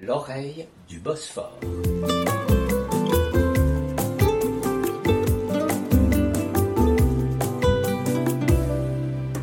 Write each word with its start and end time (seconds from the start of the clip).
L'oreille 0.00 0.66
du 0.88 1.00
Bosphore. 1.00 1.58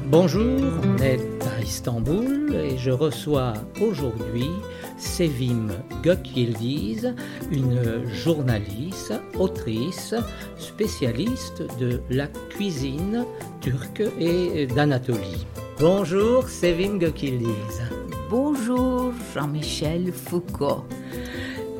Bonjour, 0.06 0.62
on 0.84 0.98
est 1.04 1.20
à 1.44 1.62
Istanbul 1.62 2.56
et 2.56 2.78
je 2.78 2.92
reçois 2.92 3.54
aujourd'hui 3.82 4.50
Sevim 4.98 5.68
Gökyildiz, 6.04 7.14
une 7.52 8.08
journaliste, 8.08 9.14
autrice, 9.38 10.16
spécialiste 10.58 11.64
de 11.78 12.02
la 12.10 12.28
cuisine 12.28 13.26
turque 13.62 14.04
et 14.20 14.68
d'Anatolie. 14.68 15.46
Bonjour 15.80 16.48
Sevim 16.48 17.00
Gökyildiz. 17.00 17.82
Bonjour 18.30 19.12
Jean-Michel 19.34 20.14
Foucault. 20.14 20.86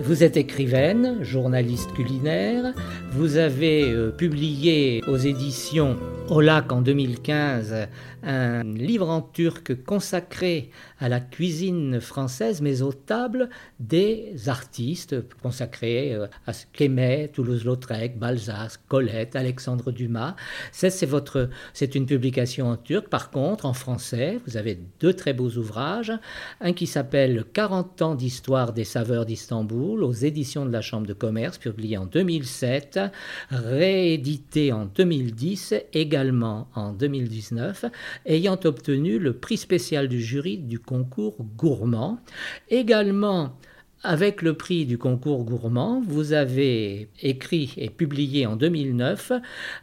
Vous 0.02 0.22
êtes 0.22 0.36
écrivaine, 0.36 1.24
journaliste 1.24 1.94
culinaire. 1.94 2.74
Vous 3.18 3.38
avez 3.38 3.94
euh, 3.94 4.12
publié 4.12 5.02
aux 5.08 5.16
éditions 5.16 5.98
Olac 6.30 6.70
en 6.74 6.82
2015 6.82 7.88
un 8.26 8.64
livre 8.64 9.10
en 9.10 9.22
turc 9.22 9.84
consacré 9.84 10.72
à 11.00 11.10
la 11.10 11.20
cuisine 11.20 12.02
française, 12.02 12.62
mais 12.62 12.82
aux 12.82 12.94
tables 12.94 13.50
des 13.80 14.34
artistes 14.48 15.16
consacrés 15.44 16.14
euh, 16.14 16.28
à 16.48 16.54
Kémet, 16.74 17.30
Toulouse-Lautrec, 17.30 18.18
Balzac, 18.18 18.72
Colette, 18.88 19.36
Alexandre 19.36 19.92
Dumas. 19.92 20.36
C'est 20.72 21.96
une 21.96 22.06
publication 22.08 22.70
en 22.70 22.78
turc. 22.78 23.08
Par 23.10 23.30
contre, 23.30 23.66
en 23.66 23.74
français, 23.74 24.40
vous 24.48 24.58
avez 24.58 24.80
deux 25.00 25.14
très 25.14 25.34
beaux 25.34 25.52
ouvrages. 25.52 26.14
Un 26.62 26.74
qui 26.74 26.88
s'appelle 26.88 27.46
40 27.54 28.02
ans 28.02 28.16
d'histoire 28.16 28.74
des 28.74 28.86
saveurs 28.86 29.26
d'Istanbul 29.26 30.04
aux 30.04 30.14
éditions 30.14 30.66
de 30.66 30.72
la 30.72 30.82
Chambre 30.82 31.06
de 31.06 31.14
commerce, 31.14 31.60
publié 31.60 31.98
en 31.98 32.08
2007, 32.08 33.00
réédité 33.50 34.72
en 34.72 34.86
2010, 34.86 35.76
également 35.94 36.68
en 36.76 36.92
2019 36.94 37.86
ayant 38.26 38.60
obtenu 38.64 39.20
le 39.20 39.34
prix 39.34 39.58
spécial 39.58 40.08
du 40.08 40.22
jury 40.22 40.58
du 40.58 40.80
concours 40.80 41.38
gourmand. 41.58 42.20
Également, 42.70 43.58
avec 44.04 44.42
le 44.42 44.54
prix 44.54 44.86
du 44.86 44.98
concours 44.98 45.44
gourmand, 45.44 46.02
vous 46.06 46.34
avez 46.34 47.10
écrit 47.22 47.74
et 47.78 47.90
publié 47.90 48.46
en 48.46 48.56
2009 48.56 49.32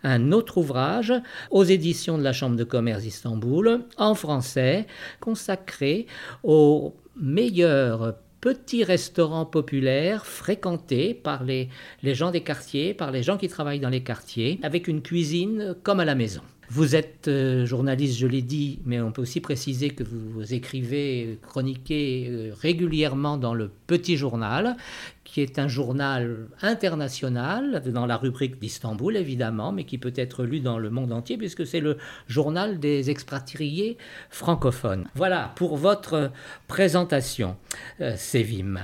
un 0.05 0.33
autre 0.33 0.59
ouvrage 0.59 1.13
aux 1.51 1.65
éditions 1.65 2.19
de 2.19 2.23
la 2.23 2.33
Chambre 2.33 2.57
de 2.57 2.65
commerce 2.65 3.03
d'Istanbul 3.03 3.81
en 3.99 4.15
français 4.15 4.87
consacré 5.21 6.07
aux 6.45 6.95
meilleurs 7.17 8.15
petits 8.43 8.83
restaurants 8.83 9.47
populaires 9.47 10.27
fréquentés 10.27 11.15
par 11.15 11.45
les, 11.45 11.71
les 12.03 12.15
gens 12.15 12.33
des 12.33 12.43
quartiers, 12.43 12.93
par 12.93 13.13
les 13.13 13.23
gens 13.23 13.39
qui 13.39 13.49
travaillent 13.49 13.81
dans 13.81 13.89
les 13.89 14.03
quartiers, 14.03 14.59
avec 14.63 14.89
une 14.89 15.01
cuisine 15.01 15.77
comme 15.85 16.01
à 16.01 16.05
la 16.05 16.17
maison. 16.17 16.43
Vous 16.75 16.97
êtes 16.97 17.29
euh, 17.29 17.67
journaliste, 17.67 18.19
je 18.19 18.27
l'ai 18.27 18.41
dit, 18.41 18.81
mais 18.87 18.99
on 18.99 19.13
peut 19.13 19.21
aussi 19.21 19.43
préciser 19.43 19.91
que 19.91 20.03
vous 20.05 20.55
écrivez, 20.55 21.39
chroniquez 21.43 22.29
euh, 22.31 22.53
régulièrement 22.59 23.37
dans 23.37 23.53
le 23.53 23.71
Petit 23.87 24.17
Journal, 24.17 24.79
qui 25.23 25.43
est 25.43 25.59
un 25.59 25.69
journal 25.69 26.47
international, 26.63 27.83
dans 27.93 28.07
la 28.07 28.17
rubrique 28.17 28.59
d'Istanbul 28.59 29.19
évidemment, 29.19 29.71
mais 29.71 29.85
qui 29.85 29.99
peut 29.99 30.15
être 30.17 30.45
lu 30.45 30.61
dans 30.61 30.79
le 30.79 30.89
monde 30.89 31.13
entier, 31.13 31.37
puisque 31.37 31.67
c'est 31.67 31.81
le 31.81 31.99
journal 32.27 32.81
des 32.81 33.11
expatriés 33.11 33.99
francophones. 34.31 35.05
Voilà 35.15 35.53
pour 35.57 35.77
votre 35.77 36.31
présentation, 36.69 37.57
euh, 38.01 38.15
Sévim. 38.17 38.79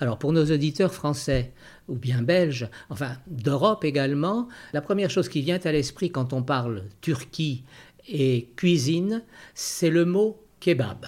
Alors 0.00 0.18
pour 0.18 0.32
nos 0.32 0.46
auditeurs 0.46 0.92
français, 0.92 1.52
ou 1.88 1.96
bien 1.96 2.22
belge, 2.22 2.68
enfin 2.90 3.16
d'Europe 3.26 3.84
également, 3.84 4.48
la 4.72 4.80
première 4.80 5.10
chose 5.10 5.28
qui 5.28 5.42
vient 5.42 5.60
à 5.64 5.72
l'esprit 5.72 6.10
quand 6.10 6.32
on 6.32 6.42
parle 6.42 6.84
Turquie 7.00 7.64
et 8.08 8.48
cuisine, 8.56 9.22
c'est 9.54 9.90
le 9.90 10.04
mot 10.04 10.40
kebab. 10.60 11.06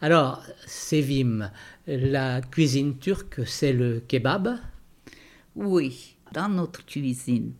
Alors, 0.00 0.42
Sevim, 0.66 1.50
la 1.86 2.40
cuisine 2.40 2.98
turque, 2.98 3.46
c'est 3.46 3.72
le 3.72 4.00
kebab? 4.00 4.58
Oui, 5.56 6.16
dans 6.32 6.48
notre 6.48 6.84
cuisine, 6.84 7.52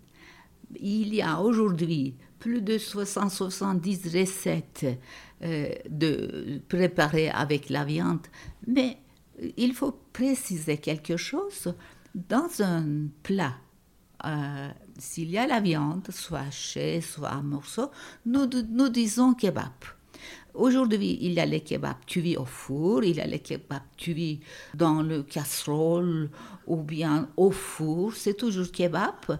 il 0.80 1.14
y 1.14 1.22
a 1.22 1.40
aujourd'hui 1.40 2.14
plus 2.38 2.62
de 2.62 2.78
670 2.78 4.16
recettes 4.16 4.86
euh, 5.42 5.68
de 5.88 6.60
préparées 6.68 7.28
avec 7.30 7.68
la 7.68 7.84
viande, 7.84 8.26
mais 8.66 8.96
il 9.56 9.74
faut 9.74 9.98
préciser 10.12 10.78
quelque 10.78 11.16
chose 11.16 11.74
dans 12.14 12.48
un 12.60 13.08
plat, 13.22 13.54
euh, 14.24 14.68
s'il 14.98 15.30
y 15.30 15.38
a 15.38 15.46
la 15.46 15.60
viande, 15.60 16.08
soit 16.10 16.40
hachée, 16.40 17.00
soit 17.00 17.32
en 17.32 17.42
morceaux, 17.42 17.90
nous, 18.26 18.48
nous 18.68 18.88
disons 18.88 19.34
kebab. 19.34 19.72
Aujourd'hui, 20.54 21.18
il 21.20 21.32
y 21.32 21.40
a 21.40 21.46
les 21.46 21.60
kebabs 21.60 22.04
cuits 22.06 22.36
au 22.36 22.44
four, 22.44 23.04
il 23.04 23.16
y 23.16 23.20
a 23.20 23.26
les 23.26 23.38
kebabs 23.38 23.82
cuits 23.96 24.40
dans 24.74 25.02
le 25.02 25.22
casserole 25.22 26.28
ou 26.66 26.76
bien 26.76 27.28
au 27.36 27.50
four, 27.50 28.14
c'est 28.14 28.34
toujours 28.34 28.70
kebab. 28.70 29.38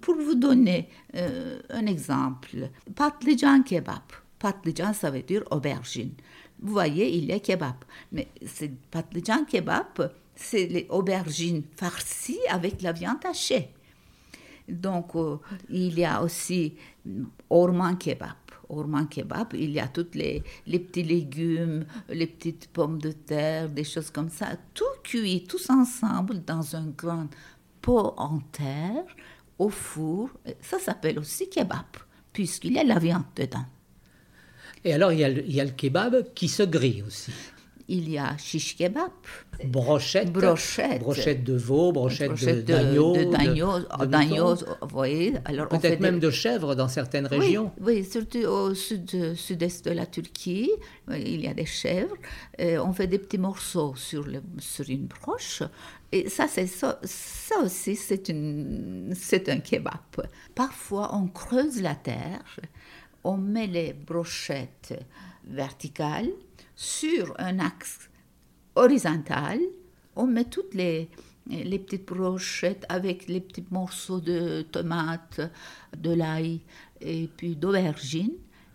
Pour 0.00 0.16
vous 0.16 0.34
donner 0.34 0.88
euh, 1.16 1.60
un 1.70 1.86
exemple, 1.86 2.70
patlıcan 2.94 3.62
kebab. 3.62 4.02
Patlıcan, 4.38 4.92
ça 4.92 5.10
veut 5.10 5.22
dire 5.22 5.42
aubergine. 5.50 6.12
Vous 6.60 6.72
voyez, 6.72 7.16
il 7.16 7.24
y 7.24 7.32
a 7.32 7.40
kebab. 7.40 7.76
Mais 8.12 8.28
c'est 8.44 8.72
patlıcan 8.90 9.44
kebab, 9.44 10.12
c'est 10.38 10.66
les 10.66 10.86
aubergines 10.88 11.64
farcies 11.76 12.38
avec 12.48 12.80
la 12.80 12.92
viande 12.92 13.24
hachée. 13.28 13.70
Donc, 14.68 15.16
euh, 15.16 15.38
il 15.68 15.98
y 15.98 16.04
a 16.04 16.22
aussi 16.22 16.74
orman 17.50 17.96
kebab. 17.96 18.36
Orman 18.68 19.08
kebab, 19.08 19.54
il 19.54 19.70
y 19.70 19.80
a 19.80 19.88
tous 19.88 20.06
les, 20.14 20.42
les, 20.66 20.78
petits 20.78 21.02
légumes, 21.02 21.86
les 22.08 22.26
petites 22.26 22.68
pommes 22.68 23.00
de 23.00 23.12
terre, 23.12 23.68
des 23.68 23.84
choses 23.84 24.10
comme 24.10 24.28
ça, 24.28 24.48
tout 24.74 24.84
cuit, 25.02 25.44
tous 25.48 25.70
ensemble 25.70 26.44
dans 26.44 26.76
un 26.76 26.86
grand 26.86 27.28
pot 27.80 28.14
en 28.16 28.38
terre, 28.52 29.04
au 29.58 29.70
four. 29.70 30.30
Ça 30.60 30.78
s'appelle 30.78 31.18
aussi 31.18 31.48
kebab, 31.48 31.86
puisqu'il 32.32 32.74
y 32.74 32.78
a 32.78 32.84
la 32.84 32.98
viande 32.98 33.24
dedans. 33.34 33.66
Et 34.84 34.92
alors, 34.92 35.12
il 35.12 35.18
y, 35.18 35.24
a 35.24 35.30
il 35.30 35.52
y 35.52 35.60
a 35.60 35.64
le 35.64 35.72
kebab 35.72 36.32
qui 36.34 36.48
se 36.48 36.62
grille 36.62 37.02
aussi 37.02 37.32
il 37.88 38.10
y 38.10 38.18
a 38.18 38.36
shish 38.36 38.76
kebab. 38.76 39.10
Brochette. 39.64 40.30
Brochette. 40.30 41.00
Brochette 41.00 41.42
de 41.42 41.56
veau, 41.56 41.90
brochette, 41.90 42.32
d'agneau. 42.64 43.16
De, 43.16 43.24
d'agneau, 44.04 44.54
vous 44.54 44.88
voyez. 44.88 45.34
Alors 45.46 45.68
Peut-être 45.68 46.00
même 46.00 46.20
de 46.20 46.30
chèvre 46.30 46.74
dans 46.74 46.88
certaines 46.88 47.26
régions. 47.26 47.72
Oui, 47.80 48.04
surtout 48.04 48.44
au 48.44 48.74
sud, 48.74 49.34
sud-est 49.34 49.86
de 49.86 49.92
la 49.92 50.06
Turquie, 50.06 50.70
il 51.10 51.40
y 51.40 51.48
a 51.48 51.54
des 51.54 51.66
chèvres. 51.66 52.14
on 52.58 52.92
fait 52.92 53.06
des 53.06 53.18
petits 53.18 53.38
morceaux 53.38 53.94
sur, 53.96 54.24
le, 54.24 54.42
sur 54.58 54.88
une 54.88 55.06
broche. 55.06 55.62
Et 56.12 56.28
ça, 56.28 56.46
c'est 56.46 56.66
ça, 56.66 56.98
ça 57.02 57.58
aussi, 57.62 57.96
c'est, 57.96 58.28
une, 58.28 59.12
c'est 59.14 59.48
un 59.48 59.60
kebab. 59.60 59.92
Parfois, 60.54 61.14
on 61.14 61.26
creuse 61.26 61.82
la 61.82 61.94
terre, 61.94 62.44
on 63.24 63.36
met 63.36 63.66
les 63.66 63.92
brochettes 63.92 64.94
verticales 65.46 66.30
sur 66.78 67.34
un 67.40 67.58
axe 67.58 68.08
horizontal, 68.76 69.58
on 70.14 70.28
met 70.28 70.44
toutes 70.44 70.74
les, 70.74 71.10
les 71.48 71.78
petites 71.80 72.06
brochettes 72.06 72.86
avec 72.88 73.26
les 73.26 73.40
petits 73.40 73.66
morceaux 73.72 74.20
de 74.20 74.62
tomates, 74.62 75.40
de 75.96 76.12
l'ail 76.12 76.60
et 77.00 77.28
puis 77.36 77.56
d'aubergine. 77.56 78.30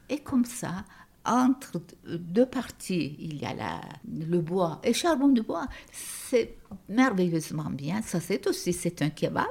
Et 0.09 0.19
comme 0.19 0.43
ça, 0.43 0.83
entre 1.23 1.81
deux 2.05 2.45
parties, 2.45 3.15
il 3.19 3.37
y 3.41 3.45
a 3.45 3.53
la, 3.53 3.79
le 4.11 4.41
bois 4.41 4.81
et 4.83 4.91
charbon 4.91 5.29
de 5.29 5.39
bois. 5.39 5.67
C'est 5.93 6.57
merveilleusement 6.89 7.69
bien. 7.69 8.01
Ça, 8.01 8.19
c'est 8.19 8.45
aussi 8.47 8.73
c'est 8.73 9.01
un 9.01 9.11
kebab. 9.11 9.45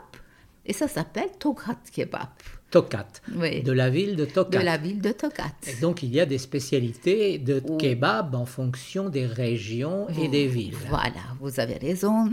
Et 0.67 0.75
ça 0.75 0.89
s'appelle 0.89 1.31
Tokat 1.39 1.79
kebab. 1.91 2.29
Tokat, 2.73 3.21
de 3.29 3.71
la 3.71 3.91
ville 3.91 4.17
de 4.17 4.25
Tokat. 4.25 4.59
De 4.59 4.65
la 4.65 4.79
ville 4.79 5.03
de 5.03 5.13
Tokat. 5.13 5.53
Et 5.67 5.79
donc 5.83 6.03
il 6.03 6.09
y 6.15 6.21
a 6.21 6.25
des 6.25 6.39
spécialités 6.39 7.39
de 7.39 7.63
kebab 7.79 8.35
en 8.35 8.47
fonction 8.47 9.11
des 9.11 9.27
régions 9.27 10.09
et 10.09 10.29
des 10.29 10.47
villes. 10.47 10.79
Voilà, 10.89 11.21
vous 11.39 11.61
avez 11.61 11.77
raison. 11.77 12.31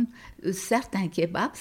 Certains 0.53 1.09
kebabs, 1.09 1.57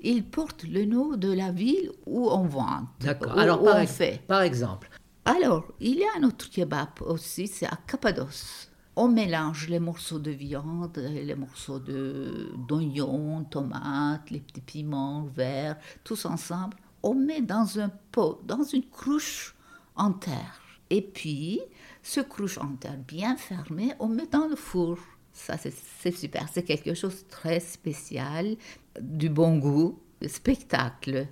ils 0.00 0.22
portent 0.22 0.62
le 0.62 0.84
nom 0.84 1.16
de 1.16 1.32
la 1.32 1.50
ville 1.50 1.90
où 2.06 2.30
on 2.30 2.44
vend. 2.44 2.86
D'accord. 3.00 3.36
Alors 3.36 3.64
par, 3.64 3.84
fait. 3.88 4.20
par 4.28 4.42
exemple. 4.42 4.88
Alors, 5.24 5.66
il 5.80 5.96
y 5.96 6.04
a 6.04 6.20
un 6.20 6.22
autre 6.22 6.48
kebab 6.48 6.90
aussi, 7.00 7.48
c'est 7.48 7.66
à 7.66 7.76
Cappadoce. 7.88 8.70
On 8.94 9.08
mélange 9.08 9.68
les 9.68 9.80
morceaux 9.80 10.20
de 10.20 10.30
viande, 10.30 10.96
les 10.96 11.34
morceaux 11.34 11.80
d'oignons, 11.80 13.42
tomates, 13.50 14.30
les 14.30 14.40
petits 14.40 14.60
piments 14.60 15.28
verts, 15.34 15.76
tous 16.04 16.24
ensemble 16.24 16.76
on 17.02 17.14
met 17.14 17.42
dans 17.42 17.78
un 17.78 17.90
pot, 18.10 18.40
dans 18.44 18.62
une 18.62 18.84
cruche 18.88 19.54
en 19.96 20.12
terre. 20.12 20.60
Et 20.90 21.02
puis, 21.02 21.60
Ce 22.02 22.20
cruche 22.20 22.58
en 22.58 22.74
terre 22.74 22.98
bien 23.06 23.36
fermé, 23.36 23.92
on 24.00 24.08
met 24.08 24.26
dans 24.26 24.48
le 24.48 24.56
four. 24.56 24.98
Ça, 25.32 25.56
c'est 25.56 26.10
super. 26.10 26.48
C'est 26.52 26.64
quelque 26.64 26.94
chose 26.94 27.22
de 27.24 27.30
très 27.30 27.60
spécial, 27.60 28.56
du 29.00 29.28
bon 29.28 29.58
goût, 29.58 30.00
spectacle. 30.26 31.28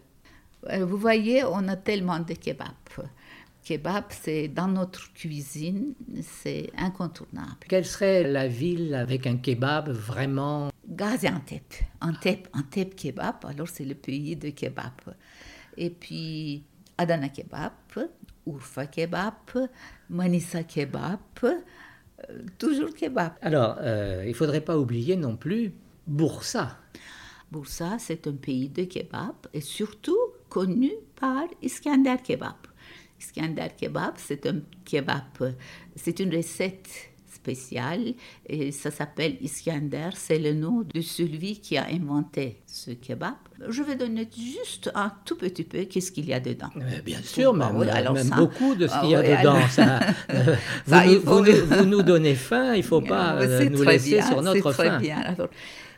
Euh, 0.70 0.84
vous 0.84 0.96
voyez, 0.96 1.42
on 1.44 1.66
a 1.68 1.76
tellement 1.76 2.20
de 2.20 2.34
kebabs. 2.34 3.08
Kebab, 3.64 4.04
c'est 4.10 4.48
dans 4.48 4.68
notre 4.68 5.12
cuisine, 5.12 5.94
c'est 6.22 6.70
incontournable. 6.78 7.58
Quelle 7.68 7.84
serait 7.84 8.22
la 8.22 8.48
ville 8.48 8.94
avec 8.94 9.26
un 9.26 9.36
kebab 9.36 9.90
vraiment 9.90 10.70
Gaziantep. 10.88 11.74
Antep, 12.00 12.48
Antep 12.54 12.94
kebab, 12.96 13.44
alors 13.44 13.68
c'est 13.68 13.84
le 13.84 13.94
pays 13.94 14.34
de 14.36 14.50
kebab. 14.50 14.92
Et 15.80 15.88
puis 15.88 16.62
Adana 16.98 17.30
kebab, 17.30 17.72
Urfa 18.46 18.86
kebab, 18.86 19.68
Manisa 20.10 20.62
kebab, 20.62 21.18
euh, 21.42 22.42
toujours 22.58 22.92
kebab. 22.94 23.32
Alors, 23.40 23.78
euh, 23.80 24.22
il 24.24 24.28
ne 24.28 24.34
faudrait 24.34 24.60
pas 24.60 24.78
oublier 24.78 25.16
non 25.16 25.36
plus 25.36 25.72
Bursa. 26.06 26.76
Bursa, 27.50 27.96
c'est 27.98 28.26
un 28.26 28.34
pays 28.34 28.68
de 28.68 28.84
kebab 28.84 29.34
et 29.54 29.62
surtout 29.62 30.18
connu 30.50 30.92
par 31.16 31.44
Iskandar 31.62 32.22
kebab. 32.22 32.56
Iskandar 33.18 33.74
kebab, 33.74 34.14
c'est 34.18 34.44
un 34.44 34.60
kebab, 34.84 35.54
c'est 35.96 36.20
une 36.20 36.36
recette 36.36 37.09
spéciale 37.40 38.14
et 38.46 38.70
ça 38.70 38.90
s'appelle 38.90 39.36
Iskandar, 39.40 40.12
c'est 40.16 40.38
le 40.38 40.52
nom 40.52 40.82
de 40.94 41.00
celui 41.00 41.60
qui 41.60 41.78
a 41.78 41.86
inventé 41.86 42.62
ce 42.66 42.90
kebab. 42.90 43.34
Je 43.68 43.82
vais 43.82 43.96
donner 43.96 44.28
juste 44.36 44.90
un 44.94 45.10
tout 45.24 45.36
petit 45.36 45.64
peu 45.64 45.84
qu'est-ce 45.84 46.12
qu'il 46.12 46.26
y 46.26 46.34
a 46.34 46.40
dedans. 46.40 46.68
bien 47.04 47.22
sûr, 47.22 47.54
même, 47.54 47.78
même 47.78 48.30
beaucoup 48.36 48.74
de 48.74 48.86
ce 48.86 49.00
qu'il 49.00 49.10
y 49.10 49.14
a 49.14 49.22
dedans. 49.22 49.60
Ça, 49.70 50.00
vous, 51.24 51.84
nous, 51.86 52.02
donnez 52.02 52.34
faim, 52.34 52.74
il 52.74 52.78
ne 52.78 52.82
faut 52.82 53.00
pas 53.14 53.34
euh, 53.36 53.68
nous 53.70 53.82
laisser 53.82 54.20
sur 54.22 54.42
notre 54.42 54.72
faim. 54.72 54.98
Très 54.98 54.98
bien. 54.98 55.36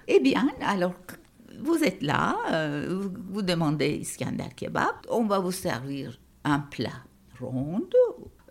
eh 0.06 0.20
bien, 0.20 0.48
alors 0.64 0.94
vous 1.60 1.82
êtes 1.82 2.02
là, 2.02 2.36
euh, 2.52 3.08
vous 3.30 3.42
demandez 3.42 3.90
Iskandar 4.00 4.54
kebab, 4.54 4.94
on 5.08 5.24
va 5.24 5.38
vous 5.38 5.52
servir 5.52 6.18
un 6.44 6.60
plat 6.60 7.02
ronde. 7.40 7.94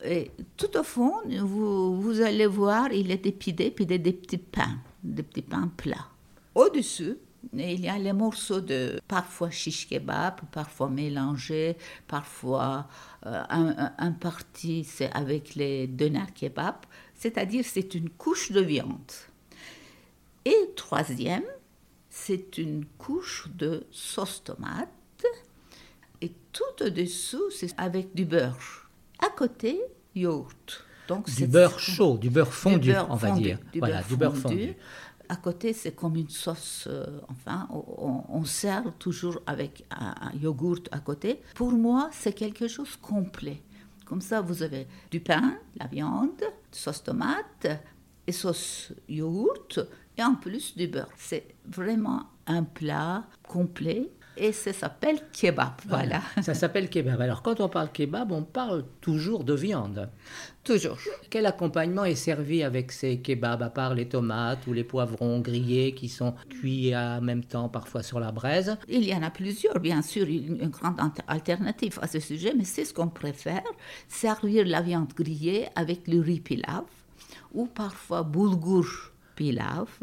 Et 0.03 0.31
tout 0.57 0.77
au 0.77 0.83
fond, 0.83 1.13
vous, 1.27 2.21
allez 2.21 2.48
voir, 2.48 2.92
il 2.92 3.12
est 3.12 3.25
épidé, 3.25 3.71
puis 3.71 3.86
des 3.86 4.00
petits 4.00 4.38
pains, 4.38 4.80
des 5.03 5.24
petits 5.24 5.42
pains 5.42 5.69
plats. 5.77 6.07
Au-dessus, 6.56 7.18
il 7.53 7.80
y 7.81 7.89
a 7.89 7.98
les 7.98 8.13
morceaux 8.13 8.62
de 8.62 9.00
parfois 9.07 9.50
shish 9.50 9.88
kebab, 9.88 10.42
parfois 10.51 10.89
mélangés, 10.89 11.75
parfois 12.07 12.88
euh, 13.25 13.44
un, 13.50 13.94
un, 13.98 14.12
parti 14.12 14.83
c'est 14.83 15.12
avec 15.12 15.56
les 15.56 15.88
doner 15.88 16.25
kebab, 16.36 16.75
c'est-à-dire 17.15 17.65
c'est 17.65 17.95
une 17.95 18.09
couche 18.09 18.51
de 18.51 18.62
viande. 18.62 19.12
Et 20.45 20.71
troisième, 20.75 21.44
c'est 22.09 22.57
une 22.57 22.86
couche 22.98 23.48
de 23.56 23.86
sauce 23.92 24.44
tomate. 24.44 24.89
Et 26.21 26.31
tout 26.51 26.83
au-dessous, 26.83 27.50
c'est 27.51 27.74
avec 27.77 28.13
du 28.13 28.25
beurre. 28.25 28.81
À 29.21 29.29
côté, 29.29 29.81
yaourt. 30.15 30.85
Donc, 31.07 31.29
du 31.33 31.47
beurre 31.47 31.79
chaud, 31.79 32.18
du 32.18 32.29
beurre 32.29 32.53
fondu, 32.53 32.94
on 33.09 33.15
va 33.15 33.31
dire. 33.31 33.59
Du 33.73 33.79
voilà, 33.79 33.97
beurre 33.97 34.07
du 34.07 34.15
beurre 34.15 34.38
fondu. 34.38 34.75
À 35.29 35.35
côté, 35.38 35.73
c'est 35.73 35.94
comme 35.94 36.15
une 36.18 36.29
sauce. 36.29 36.88
Euh, 36.89 37.06
enfin, 37.29 37.68
on, 37.69 38.44
sert 38.44 38.94
toujours 39.00 39.41
avec 39.45 39.85
un, 39.91 40.13
un, 40.21 40.31
yogourt 40.38 40.83
à 40.91 41.00
côté. 41.00 41.41
Pour 41.56 41.71
moi, 41.71 42.09
c'est 42.12 42.33
quelque 42.33 42.68
chose 42.68 42.97
complet. 42.97 43.62
Comme 44.06 44.21
ça, 44.21 44.41
vous 44.41 44.62
avez 44.62 44.88
du 45.09 45.21
pain, 45.21 45.57
la 45.77 45.88
viande, 45.88 46.44
sauce 46.69 47.03
tomate 47.03 47.67
et 48.27 48.31
sauce 48.33 48.91
yaourt 49.07 49.79
et 50.17 50.24
en 50.24 50.35
plus 50.35 50.75
du 50.75 50.88
beurre. 50.88 51.07
C'est 51.15 51.56
vraiment 51.65 52.24
un 52.45 52.63
plat 52.63 53.24
complet 53.47 54.12
et 54.38 54.51
ça 54.51 54.74
s'appelle 54.74 55.19
kebab. 55.33 55.74
Voilà. 55.88 56.22
Ça 56.42 56.54
s'appelle 56.54 56.89
kebab. 56.89 57.19
Alors 57.19 57.42
quand 57.42 57.60
on 57.60 57.69
parle 57.69 57.92
kebab, 57.92 58.31
on 58.31 58.44
parle 58.44 58.86
toujours 59.01 59.44
de 59.44 59.54
viande. 59.54 60.10
Toujours. 60.63 60.98
Quel 61.30 61.45
accompagnement 61.45 62.06
est 62.06 62.16
servi 62.16 62.63
avec 62.63 62.92
ces 62.92 63.19
kebabs, 63.19 63.62
à 63.62 63.69
part 63.69 63.94
les 63.95 64.07
tomates 64.07 64.66
ou 64.68 64.74
les 64.74 64.83
poivrons 64.83 65.39
grillés 65.39 65.94
qui 65.94 66.07
sont 66.07 66.36
cuits 66.50 66.95
en 66.95 67.22
même 67.22 67.44
temps 67.44 67.68
parfois 67.68 68.04
sur 68.04 68.19
la 68.19 68.31
braise? 68.31 68.78
Il 68.88 69.04
y 69.04 69.13
en 69.13 69.24
a 69.24 69.31
plusieurs, 69.31 69.80
bien 69.80 70.01
sûr, 70.01 70.28
une, 70.28 70.69
grande 70.69 71.00
alternative 71.27 72.00
à 72.01 72.07
ce 72.07 72.19
sujet, 72.19 72.54
mais 72.56 72.63
c'est 72.63 72.86
ce 72.86 72.94
qu'on 72.94 73.10
préfère, 73.10 73.63
servir 74.07 74.66
la 74.66 74.81
viande 74.81 75.13
grillée 75.13 75.68
avec 75.75 76.07
le 76.07 76.19
riz 76.19 76.39
pilaf 76.39 76.86
ou 77.54 77.66
parfois 77.66 78.24
boulgour 78.24 78.86
pilaf. 79.36 80.01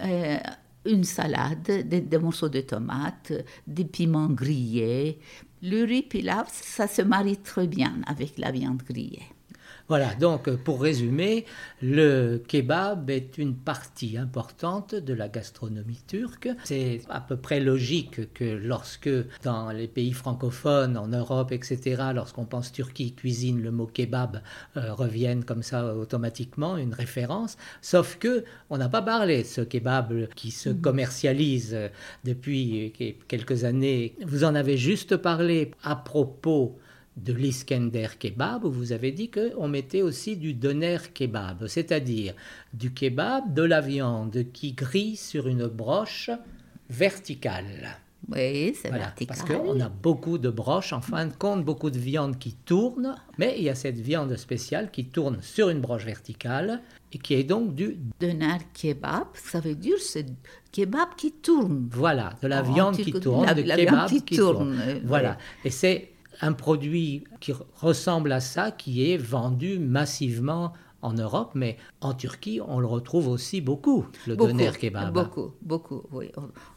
Euh, 0.00 0.36
une 0.84 1.04
salade, 1.04 1.88
des, 1.88 2.18
morceaux 2.18 2.48
de 2.48 2.60
tomates, 2.60 3.32
des 3.66 3.84
piments 3.84 4.28
grillés. 4.28 5.18
Le 5.62 5.84
riz 5.84 6.02
pilaf, 6.02 6.50
ça 6.50 6.86
se 6.86 7.02
marie 7.02 7.36
très 7.36 7.66
bien 7.66 8.00
avec 8.06 8.38
la 8.38 8.50
viande 8.50 8.82
grillée. 8.82 9.22
Voilà, 9.92 10.14
donc 10.14 10.48
pour 10.48 10.80
résumer, 10.80 11.44
le 11.82 12.42
kebab 12.48 13.10
est 13.10 13.36
une 13.36 13.54
partie 13.54 14.16
importante 14.16 14.94
de 14.94 15.12
la 15.12 15.28
gastronomie 15.28 16.00
turque. 16.06 16.48
C'est 16.64 17.02
à 17.10 17.20
peu 17.20 17.36
près 17.36 17.60
logique 17.60 18.32
que 18.32 18.44
lorsque 18.44 19.10
dans 19.42 19.70
les 19.70 19.88
pays 19.88 20.14
francophones, 20.14 20.96
en 20.96 21.08
Europe, 21.08 21.52
etc., 21.52 22.04
lorsqu'on 22.14 22.46
pense 22.46 22.72
Turquie, 22.72 23.12
cuisine, 23.12 23.60
le 23.60 23.70
mot 23.70 23.84
kebab 23.84 24.40
euh, 24.78 24.94
revienne 24.94 25.44
comme 25.44 25.62
ça 25.62 25.94
automatiquement, 25.94 26.78
une 26.78 26.94
référence. 26.94 27.58
Sauf 27.82 28.16
que 28.16 28.46
on 28.70 28.78
n'a 28.78 28.88
pas 28.88 29.02
parlé 29.02 29.42
de 29.42 29.46
ce 29.46 29.60
kebab 29.60 30.26
qui 30.34 30.52
se 30.52 30.70
mm. 30.70 30.80
commercialise 30.80 31.76
depuis 32.24 32.94
quelques 33.28 33.64
années. 33.64 34.14
Vous 34.24 34.44
en 34.44 34.54
avez 34.54 34.78
juste 34.78 35.18
parlé 35.18 35.72
à 35.84 35.96
propos 35.96 36.78
de 37.16 37.32
l'Iskender 37.32 38.08
kebab, 38.18 38.64
où 38.64 38.70
vous 38.70 38.92
avez 38.92 39.12
dit 39.12 39.30
qu'on 39.30 39.68
mettait 39.68 40.02
aussi 40.02 40.36
du 40.36 40.54
doner 40.54 40.98
kebab, 41.12 41.66
c'est-à-dire 41.66 42.34
du 42.72 42.92
kebab, 42.92 43.52
de 43.52 43.62
la 43.62 43.80
viande 43.80 44.46
qui 44.52 44.72
grille 44.72 45.16
sur 45.16 45.46
une 45.46 45.66
broche 45.66 46.30
verticale. 46.88 47.98
Oui, 48.30 48.74
c'est 48.80 48.90
vertical. 48.90 49.36
Parce 49.36 49.42
qu'on 49.42 49.80
a 49.80 49.88
beaucoup 49.88 50.38
de 50.38 50.48
broches, 50.48 50.92
en 50.92 51.00
fin 51.00 51.26
de 51.26 51.32
compte, 51.32 51.64
beaucoup 51.64 51.90
de 51.90 51.98
viande 51.98 52.38
qui 52.38 52.52
tourne, 52.52 53.16
mais 53.36 53.56
il 53.58 53.64
y 53.64 53.68
a 53.68 53.74
cette 53.74 53.98
viande 53.98 54.36
spéciale 54.36 54.90
qui 54.90 55.06
tourne 55.06 55.38
sur 55.42 55.70
une 55.70 55.80
broche 55.80 56.04
verticale 56.04 56.82
et 57.12 57.18
qui 57.18 57.34
est 57.34 57.44
donc 57.44 57.74
du 57.74 57.98
doner 58.20 58.58
kebab. 58.74 59.26
Ça 59.34 59.58
veut 59.58 59.74
dire 59.74 59.96
c'est 59.98 60.26
kebab 60.70 61.16
qui 61.16 61.32
tourne. 61.32 61.88
Voilà, 61.90 62.34
de 62.42 62.46
la 62.46 62.62
viande 62.62 62.96
qui 62.96 63.12
tourne, 63.12 63.52
de 63.52 63.62
kebab 63.62 64.08
qui, 64.08 64.36
tourne. 64.36 64.80
Voilà, 65.04 65.36
et 65.64 65.70
c'est 65.70 66.11
un 66.40 66.52
produit 66.52 67.24
qui 67.40 67.52
ressemble 67.80 68.32
à 68.32 68.40
ça, 68.40 68.70
qui 68.70 69.10
est 69.10 69.16
vendu 69.16 69.78
massivement 69.78 70.72
en 71.02 71.12
Europe, 71.14 71.52
mais 71.54 71.76
en 72.00 72.14
Turquie, 72.14 72.60
on 72.66 72.78
le 72.78 72.86
retrouve 72.86 73.28
aussi 73.28 73.60
beaucoup, 73.60 74.06
le 74.26 74.36
doner 74.36 74.70
kebab. 74.70 75.12
Beaucoup, 75.12 75.52
beaucoup, 75.60 76.02
oui. 76.12 76.30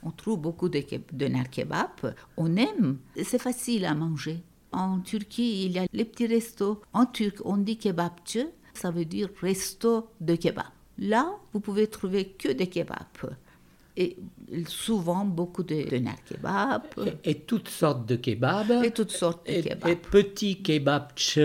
On, 0.03 0.12
trouve 0.12 0.39
beaucoup 0.39 0.67
de 0.67 0.83
doner 1.13 1.43
kebab. 1.50 2.15
On 2.35 2.55
aime, 2.55 2.97
c'est 3.24 3.41
facile 3.41 3.85
à 3.85 3.93
manger. 3.93 4.43
En 4.71 5.00
Turquie, 5.00 5.65
il 5.65 5.71
y 5.74 5.79
a 5.79 5.85
les 5.93 6.05
petits 6.05 6.27
restos. 6.27 6.81
En 6.91 7.05
turc, 7.05 7.39
on 7.45 7.57
dit 7.57 7.77
kebabçı, 7.77 8.47
ça 8.74 8.91
veut 8.91 9.05
dire 9.05 9.29
resto 9.41 10.09
de 10.19 10.35
kebab. 10.35 10.65
Là, 10.97 11.29
vous 11.53 11.59
pouvez 11.59 11.88
trouver 11.88 12.29
que 12.29 12.51
des 12.51 12.67
kebabs 12.67 13.35
et 13.97 14.17
souvent 14.67 15.25
beaucoup 15.25 15.63
de, 15.63 15.75
de 15.75 16.01
kebab. 16.27 16.83
Et, 17.23 17.35
toutes 17.35 17.69
sortes 17.69 18.05
de 18.05 18.15
kebabs. 18.15 18.83
Et 18.83 18.91
toutes 18.91 19.11
sortes 19.11 19.47
de 19.47 19.61
kebabs. 19.61 19.87
Et 19.89 19.95
petit 19.95 20.61
kebabche 20.61 21.39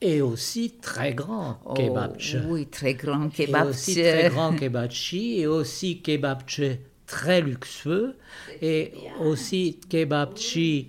et 0.00 0.20
aussi 0.20 0.74
très 0.80 1.12
grand 1.14 1.58
oh, 1.64 1.74
Oui, 2.48 2.66
très 2.66 2.94
grand 2.94 3.28
kebabche. 3.28 3.66
Et 3.66 3.68
aussi 3.68 3.94
très 3.94 4.28
grand 4.30 4.52
kebabchi 4.54 5.40
et 5.40 5.46
aussi 5.46 6.00
kebabche 6.00 6.60
très 7.06 7.40
luxueux 7.40 8.14
et 8.60 8.92
aussi 9.20 9.80
kebabchi 9.88 10.88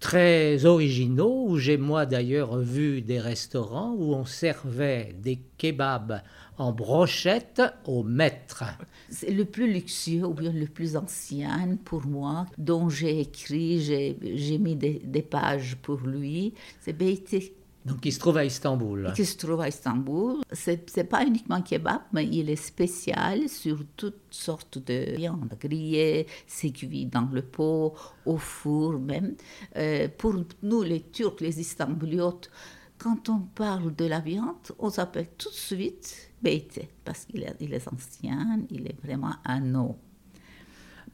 très 0.00 0.64
originaux 0.64 1.46
où 1.48 1.58
j'ai 1.58 1.76
moi 1.76 2.06
d'ailleurs 2.06 2.56
vu 2.58 3.02
des 3.02 3.20
restaurants 3.20 3.94
où 3.96 4.14
on 4.14 4.24
servait 4.24 5.14
des 5.18 5.40
kebabs 5.58 6.22
en 6.58 6.72
brochette 6.72 7.62
au 7.84 8.02
maître. 8.02 8.64
C'est 9.08 9.30
le 9.30 9.44
plus 9.44 9.72
luxueux 9.72 10.24
ou 10.24 10.34
bien 10.34 10.52
le 10.52 10.66
plus 10.66 10.96
ancien 10.96 11.76
pour 11.84 12.06
moi, 12.06 12.46
dont 12.58 12.88
j'ai 12.88 13.20
écrit, 13.20 13.80
j'ai 13.80 14.58
mis 14.58 14.76
des, 14.76 15.22
pages 15.22 15.76
pour 15.82 15.98
lui. 16.00 16.54
C'est 16.80 16.92
Beyti. 16.92 17.52
Donc 17.86 18.04
il 18.04 18.12
se 18.12 18.18
trouve 18.18 18.36
à 18.36 18.44
Istanbul. 18.44 19.12
Il 19.16 19.26
se 19.26 19.36
trouve 19.36 19.60
à 19.60 19.68
Istanbul. 19.68 20.40
C'est 20.50 20.96
n'est 20.96 21.04
pas 21.04 21.24
uniquement 21.24 21.62
kebab, 21.62 22.00
mais 22.12 22.26
il 22.26 22.50
est 22.50 22.56
spécial 22.56 23.48
sur 23.48 23.78
toutes 23.96 24.16
sortes 24.30 24.78
de 24.84 25.14
viandes 25.16 25.56
grillées, 25.60 26.26
c'est 26.48 26.70
cuit 26.70 27.06
dans 27.06 27.28
le 27.32 27.42
pot, 27.42 27.94
au 28.24 28.38
four 28.38 28.98
même. 28.98 29.36
Euh, 29.76 30.08
pour 30.18 30.34
nous 30.64 30.82
les 30.82 31.00
Turcs, 31.00 31.36
les 31.40 31.60
Istanbuliotes, 31.60 32.50
quand 32.98 33.28
on 33.28 33.40
parle 33.40 33.94
de 33.94 34.04
la 34.06 34.20
viande, 34.20 34.56
on 34.78 34.90
s'appelle 34.90 35.28
tout 35.36 35.50
de 35.50 35.54
suite 35.54 36.30
Beite, 36.42 36.88
parce 37.04 37.24
qu'il 37.24 37.42
est, 37.42 37.88
ancien, 37.92 38.60
il 38.70 38.86
est 38.86 39.00
vraiment 39.02 39.34
un. 39.44 39.94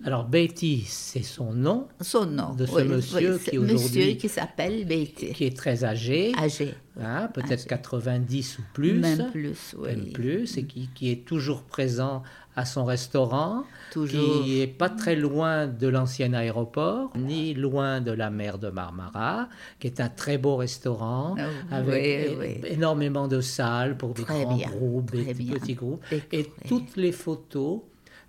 Alors 0.05 0.25
Beatty, 0.25 0.85
c'est 0.87 1.23
son 1.23 1.53
nom. 1.53 1.87
Son 2.01 2.27
nom. 2.27 2.55
De 2.55 2.67
ce 2.67 2.81
monsieur 2.81 3.39
qui 3.39 3.59
aujourd'hui. 3.59 4.17
qui 4.17 4.29
s'appelle 4.29 4.85
Beatty. 4.85 5.33
Qui 5.33 5.45
est 5.45 5.57
très 5.57 5.85
âgé. 5.85 6.33
Âgé. 6.37 6.75
Hein, 7.01 7.29
peut-être 7.33 7.67
90 7.67 8.59
ou 8.59 8.63
plus. 8.75 8.95
Même 8.95 9.31
plus, 9.31 9.75
oui. 9.79 9.89
Même 9.89 10.13
plus, 10.13 10.59
et 10.59 10.65
qui, 10.65 10.91
qui, 10.95 11.11
est 11.11 11.25
toujours 11.25 11.63
présent 11.63 12.23
à 12.57 12.65
son 12.65 12.85
restaurant. 12.85 13.65
Toujours. 13.93 14.43
Qui 14.43 14.59
n'est 14.59 14.67
pas 14.67 14.91
très 14.91 15.17
loin 15.17 15.67
de 15.69 15.87
l'ancien 15.87 16.33
aéroport, 16.35 17.13
ni 17.17 17.55
loin 17.55 18.01
de 18.01 18.11
la 18.11 18.31
mer 18.31 18.59
de 18.59 18.69
Marmara, 18.69 19.49
qui 19.79 19.87
est 19.87 20.01
un 20.01 20.09
très 20.09 20.37
beau 20.37 20.57
restaurant, 20.57 21.37
Oh, 21.39 21.43
avec 21.71 22.65
énormément 22.67 23.29
de 23.29 23.41
salles 23.41 23.97
pour 23.97 24.15
des 24.15 24.23
Très 24.23 24.45
grands 24.45 24.57
bien, 24.57 24.69
groupes, 24.69 25.13
des 25.13 25.33
petits 25.35 25.75
groupes. 25.75 26.05
Et 26.33 26.51
toutes 26.69 26.97
les 26.97 27.13
photos 27.13 27.81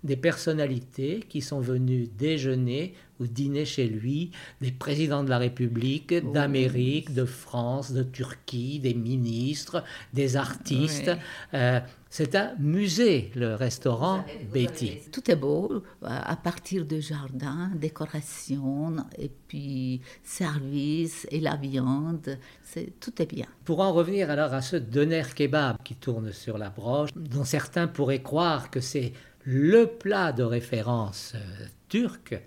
des 0.04 0.16
personnalités 0.16 1.24
qui 1.28 1.40
sont 1.40 1.60
venues 1.60 2.06
déjeuner 2.18 2.94
ou 3.20 3.26
dîner 3.26 3.64
chez 3.64 3.86
lui, 3.86 4.30
des 4.60 4.72
présidents 4.72 5.24
de 5.24 5.30
la 5.30 5.38
République, 5.38 6.14
d'Amérique, 6.32 7.14
de 7.14 7.24
France, 7.24 7.92
de 7.92 8.02
Turquie, 8.02 8.80
des 8.80 8.94
ministres, 8.94 9.84
des 10.12 10.36
artistes. 10.36 11.10
Oui. 11.10 11.58
Euh, 11.58 11.80
c'est 12.10 12.36
un 12.36 12.52
musée, 12.60 13.32
le 13.34 13.54
restaurant 13.54 14.24
Betty. 14.52 15.00
Tout 15.10 15.28
est 15.30 15.36
beau, 15.36 15.72
euh, 15.72 15.80
à 16.00 16.36
partir 16.36 16.84
de 16.84 17.00
jardin, 17.00 17.70
décoration, 17.74 18.96
et 19.18 19.30
puis 19.48 20.00
service, 20.22 21.26
et 21.30 21.40
la 21.40 21.56
viande, 21.56 22.38
c'est, 22.62 23.00
tout 23.00 23.20
est 23.20 23.26
bien. 23.26 23.46
Pour 23.64 23.80
en 23.80 23.92
revenir 23.92 24.30
alors 24.30 24.54
à 24.54 24.62
ce 24.62 24.76
doner 24.76 25.24
kebab 25.34 25.78
qui 25.82 25.96
tourne 25.96 26.32
sur 26.32 26.56
la 26.56 26.70
broche, 26.70 27.10
dont 27.16 27.44
certains 27.44 27.88
pourraient 27.88 28.22
croire 28.22 28.70
que 28.70 28.80
c'est 28.80 29.12
le 29.44 29.86
plat 29.86 30.32
de 30.32 30.42
référence 30.42 31.32
euh, 31.34 31.66
turc, 31.88 32.40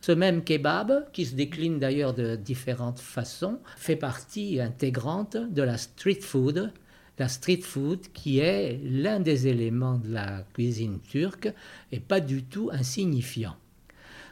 ce 0.00 0.12
même 0.12 0.44
kebab, 0.44 1.10
qui 1.12 1.26
se 1.26 1.34
décline 1.34 1.78
d'ailleurs 1.78 2.14
de 2.14 2.36
différentes 2.36 3.00
façons, 3.00 3.58
fait 3.76 3.96
partie 3.96 4.60
intégrante 4.60 5.36
de 5.36 5.62
la 5.62 5.76
street 5.76 6.20
food. 6.20 6.72
La 7.18 7.28
street 7.28 7.62
food 7.62 8.00
qui 8.12 8.38
est 8.38 8.78
l'un 8.84 9.20
des 9.20 9.48
éléments 9.48 9.98
de 9.98 10.12
la 10.12 10.44
cuisine 10.52 11.00
turque 11.00 11.52
et 11.90 11.98
pas 11.98 12.20
du 12.20 12.44
tout 12.44 12.70
insignifiant. 12.72 13.56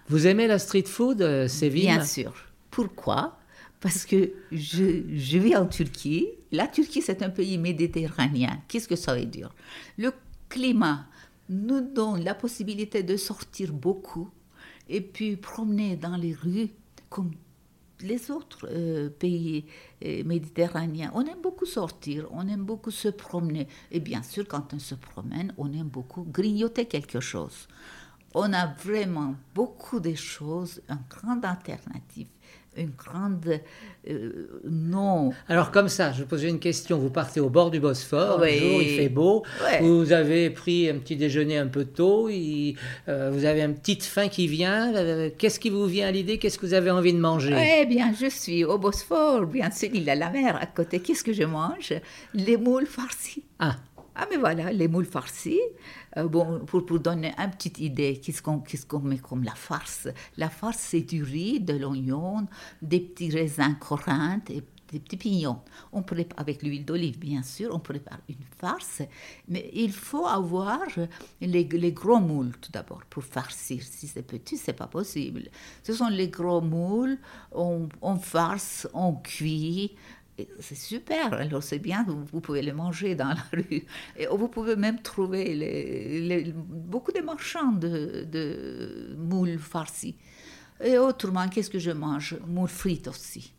Vous 0.09 0.27
aimez 0.27 0.47
la 0.47 0.59
street 0.59 0.85
food, 0.85 1.23
euh, 1.23 1.49
Séville? 1.49 1.87
Bien 1.87 2.05
sûr. 2.05 2.35
Pourquoi? 2.71 3.39
Parce 3.81 4.05
que 4.05 4.33
je, 4.53 5.03
je 5.17 5.39
vis 5.39 5.57
en 5.57 5.67
Turquie. 5.67 6.29
La 6.53 6.69
Turquie, 6.69 7.03
c'est 7.03 7.23
un 7.23 7.31
pays 7.31 7.59
méditerranéen. 7.59 8.61
Qu'est-ce 8.69 8.87
que 8.87 8.97
ça 8.97 9.15
veut 9.15 9.25
dire? 9.25 9.55
Le 9.97 10.13
climat 10.49 11.07
nous 11.49 11.81
donne 11.81 12.25
la 12.25 12.35
possibilité 12.35 13.03
de 13.03 13.17
sortir 13.17 13.73
beaucoup 13.73 14.31
et 14.89 15.01
puis 15.01 15.37
promener 15.37 15.97
dans 15.97 16.17
les 16.17 16.35
rues 16.35 16.71
comme 17.09 17.33
les 18.01 18.31
autres 18.31 18.69
euh, 18.71 19.09
pays 19.09 19.67
euh, 20.05 20.25
méditerranéens. 20.25 21.11
On 21.15 21.25
aime 21.25 21.41
beaucoup 21.43 21.67
sortir, 21.67 22.27
on 22.31 22.47
aime 22.49 22.65
beaucoup 22.65 22.91
se 22.91 23.09
promener. 23.09 23.69
Et 23.91 24.01
bien 24.01 24.23
sûr, 24.23 24.47
quand 24.47 24.75
on 24.75 24.79
se 24.79 24.95
promène, 24.95 25.55
on 25.57 25.73
aime 25.73 25.89
beaucoup 25.89 26.23
grignoter 26.23 26.87
quelque 26.87 27.21
chose. 27.21 27.69
On 28.35 28.53
a 28.53 28.67
vraiment 28.67 29.37
beaucoup 29.55 30.01
de 30.01 30.15
choses, 30.15 30.83
une 30.89 30.99
grande 31.09 31.45
alternative, 31.45 32.29
une 32.77 32.91
grande 32.97 33.61
euh, 34.11 34.49
non. 34.69 35.33
Alors 35.49 35.71
comme 35.71 35.89
ça, 35.89 36.13
je 36.13 36.25
posais 36.25 36.49
une 36.49 36.59
question. 36.59 36.99
Vous 36.99 37.09
partez 37.11 37.41
au 37.41 37.49
bord 37.49 37.71
du 37.71 37.81
Bosphore, 37.81 38.39
Oui. 38.43 38.57
un 38.57 38.61
jour 38.61 38.83
il 38.83 38.97
fait 38.97 39.09
beau, 39.09 39.43
Ouais. 39.65 39.81
vous 39.81 40.13
avez 40.13 40.51
pris 40.51 40.91
un 40.91 40.99
petit 40.99 41.17
déjeuner 41.17 41.57
un 41.57 41.69
peu 41.69 41.85
tôt, 41.87 42.29
il- 42.29 42.77
euh, 43.09 43.31
vous 43.33 43.45
avez 43.47 43.63
une 43.63 43.75
petite 43.75 44.03
faim 44.05 44.29
qui 44.29 44.47
vient. 44.47 44.93
Qu'est-ce 45.39 45.59
qui 45.59 45.71
vous 45.71 45.87
vient 45.87 46.09
à 46.09 46.11
l'idée? 46.11 46.39
Qu'est-ce 46.39 46.59
que 46.59 46.67
vous 46.67 46.75
avez 46.75 46.91
envie 46.91 47.13
de 47.15 47.19
manger? 47.19 47.57
Eh 47.81 47.87
bien, 47.87 48.13
je 48.21 48.29
suis 48.29 48.65
au 48.65 48.77
Bosphore, 48.79 49.47
bien 49.47 49.71
sûr, 49.71 49.89
il 49.95 50.03
y 50.03 50.11
a 50.11 50.15
la 50.15 50.31
mer 50.31 50.57
à 50.61 50.67
côté. 50.67 51.01
Qu'est-ce 51.01 51.25
que 51.25 51.33
je 51.33 51.45
mange? 51.45 51.95
Les 52.35 52.57
moules 52.59 52.87
farcis. 52.87 53.43
Ah, 53.59 53.77
Ah, 54.15 54.27
mais 54.31 54.37
voilà, 54.37 54.73
les 54.73 54.87
moules 54.89 55.07
farcis. 55.07 55.61
Euh, 56.17 56.29
bon, 56.29 56.61
pour, 56.67 56.87
pour 56.87 57.01
donner 57.01 57.33
une 57.37 57.51
petite 57.51 57.81
idée, 57.81 58.21
qu'est-ce 58.23 58.43
qu'on 58.43 58.61
qu'est-ce 58.61 58.87
qu'on 58.87 59.01
met 59.01 59.19
comme 59.19 59.43
la 59.43 59.55
farce? 59.55 60.09
La 60.37 60.49
farce, 60.49 60.79
c'est 60.79 61.01
du 61.01 61.23
riz, 61.23 61.61
de 61.61 61.75
l'oignon, 61.75 62.47
des 62.81 63.01
petits 63.01 63.31
raisins 63.31 63.77
corinthe 63.81 64.51
et 64.51 64.63
des 64.93 65.01
petits 65.01 65.17
pignons. 65.17 65.61
On 65.93 66.03
prépare 66.03 66.39
avec 66.39 66.63
l'huile 66.63 66.85
d'olive, 66.85 67.19
bien 67.19 67.43
sûr, 67.43 67.75
on 67.75 67.81
prépare 67.81 68.21
une 68.29 68.45
farce, 68.57 69.03
mais 69.49 69.69
il 69.75 69.91
faut 69.91 70.27
avoir 70.27 70.83
les, 71.41 71.65
les 71.65 71.93
gros 71.93 72.21
moules 72.21 72.53
tout 72.61 72.71
d'abord 72.71 73.03
pour 73.11 73.25
farcir. 73.25 73.83
Si 73.83 74.07
c'est 74.07 74.23
petit, 74.23 74.57
c'est 74.57 74.75
pas 74.75 74.87
possible. 74.87 75.49
Ce 75.83 75.93
sont 75.93 76.09
les 76.09 76.29
gros 76.29 76.61
moules, 76.61 77.19
on, 77.51 77.89
on 78.01 78.17
farce, 78.17 78.87
on 78.95 79.15
cuit. 79.15 79.97
C'est 80.59 80.75
super, 80.75 81.33
alors 81.35 81.63
c'est 81.63 81.79
bien, 81.79 82.05
vous, 82.09 82.25
vous 82.25 82.41
pouvez 82.41 82.61
les 82.63 82.73
manger 82.73 83.15
dans 83.15 83.29
la 83.29 83.37
rue. 83.53 83.85
Et 84.17 84.27
vous 84.27 84.49
pouvez 84.49 84.75
même 84.75 85.01
trouver 85.01 85.55
les- 85.55 86.53
beaucoup 86.53 87.13
de 87.13 87.21
marchands 87.21 87.71
de, 87.73 88.27
de 88.31 89.15
moules 89.17 89.59
farcis. 89.59 90.17
Et 90.85 90.99
autrement, 90.99 91.49
qu'est-ce 91.49 91.71
que 91.71 91.79
je 91.81 91.93
mange? 91.93 92.37
Moules 92.49 92.69
frites 92.69 93.09
aussi. 93.09 93.54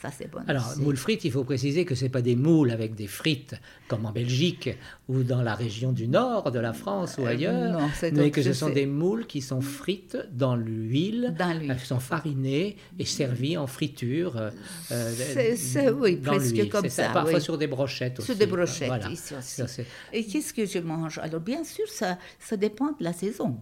Ça, 0.00 0.10
c'est 0.16 0.30
bon. 0.30 0.38
alors 0.46 0.68
aussi. 0.70 0.80
moules 0.80 0.96
frites, 0.96 1.24
il 1.24 1.32
faut 1.32 1.42
préciser 1.42 1.84
que 1.84 1.96
c'est 1.96 2.08
pas 2.08 2.22
des 2.22 2.36
moules 2.36 2.70
avec 2.70 2.94
des 2.94 3.08
frites 3.08 3.56
comme 3.88 4.06
en 4.06 4.12
Belgique 4.12 4.70
ou 5.08 5.24
dans 5.24 5.42
la 5.42 5.54
région 5.56 5.90
du 5.90 6.06
nord 6.06 6.52
de 6.52 6.60
la 6.60 6.72
France 6.72 7.16
ou 7.18 7.22
Euh, 7.22 7.30
ailleurs, 7.30 7.80
non, 7.80 7.88
c'est 7.98 8.12
mais 8.12 8.30
que 8.30 8.40
ce 8.42 8.52
sont 8.52 8.68
sais. 8.68 8.74
des 8.74 8.86
moules 8.86 9.26
qui 9.26 9.40
sont 9.40 9.60
frites 9.60 10.16
dans 10.32 10.54
l'huile, 10.54 11.34
Dans 11.36 11.52
l'huile. 11.58 11.72
elles 11.72 11.80
sont 11.80 11.98
farinées 11.98 12.76
et 12.98 13.04
servies 13.04 13.56
en 13.56 13.66
friture. 13.66 14.36
euh, 14.36 14.50
euh, 14.92 15.12
C'est- 15.56 15.90
oui, 15.90 16.16
dans 16.16 16.36
presque 16.36 16.68
comme 16.68 16.82
C'est 16.84 17.02
ça, 17.02 17.08
parfois 17.10 17.34
oui. 17.34 17.40
sur 17.40 17.58
des 17.58 17.66
brochettes 17.66 18.20
aussi. 18.20 18.26
Sur 18.26 18.36
des 18.36 18.46
brochettes, 18.46 18.86
Voilà. 18.88 19.08
ici 19.10 19.34
aussi. 19.36 19.66
Ça, 19.66 19.82
Et 20.12 20.24
qu'est-ce 20.24 20.54
que 20.54 20.64
je 20.64 20.78
mange? 20.78 21.18
Alors, 21.18 21.40
bien 21.40 21.64
sûr, 21.64 21.88
ça, 21.88 22.18
ça 22.38 22.56
dépend 22.56 22.92
de 22.92 23.02
la 23.02 23.12
saison. 23.12 23.58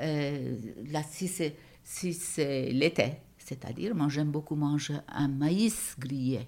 Euh, 0.00 0.54
là, 0.90 1.02
si 1.10 1.28
c'est 1.28 1.54
si 1.82 2.12
c'est 2.14 2.70
l'été, 2.70 3.12
c'est-à-dire, 3.50 3.96
moi, 3.96 4.08
j'aime 4.08 4.30
beaucoup 4.30 4.54
manger 4.54 4.98
un 5.08 5.26
maïs 5.26 5.96
grillé 5.98 6.46